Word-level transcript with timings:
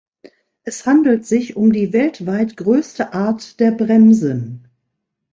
Es 0.63 0.87
handelt 0.87 1.27
sich 1.27 1.55
um 1.55 1.71
die 1.71 1.93
weltweit 1.93 2.57
größte 2.57 3.13
Art 3.13 3.59
der 3.59 3.69
Bremsen. 3.71 4.67